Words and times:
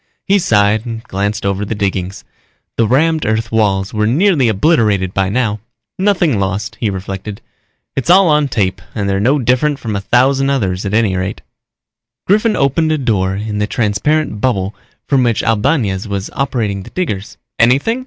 _He 0.25 0.39
sighed 0.39 0.83
and 0.83 1.03
glanced 1.03 1.45
over 1.45 1.63
the 1.63 1.75
diggings. 1.75 2.23
The 2.75 2.87
rammed 2.87 3.23
earth 3.23 3.51
walls 3.51 3.93
were 3.93 4.07
nearly 4.07 4.47
obliterated 4.47 5.13
by 5.13 5.29
now. 5.29 5.59
Nothing 5.99 6.39
lost, 6.39 6.75
he 6.79 6.89
reflected. 6.89 7.39
It's 7.95 8.09
all 8.09 8.27
on 8.27 8.47
tape 8.47 8.81
and 8.95 9.07
they're 9.07 9.19
no 9.19 9.37
different 9.37 9.77
from 9.77 9.95
a 9.95 10.01
thousand 10.01 10.49
others 10.49 10.87
at 10.87 10.95
any 10.95 11.15
rate. 11.15 11.41
Griffin 12.25 12.55
opened 12.55 12.91
a 12.91 12.97
door 12.97 13.35
in 13.35 13.59
the 13.59 13.67
transparent 13.67 14.41
bubble 14.41 14.73
from 15.05 15.21
which 15.21 15.43
Albañez 15.43 16.07
was 16.07 16.31
operating 16.33 16.81
the 16.81 16.89
diggers. 16.89 17.37
"Anything?" 17.59 17.99